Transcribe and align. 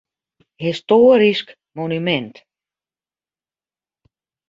Histoarysk 0.67 1.49
monumint. 1.77 2.35